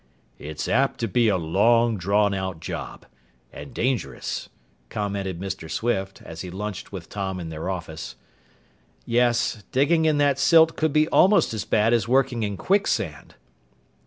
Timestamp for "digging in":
9.71-10.17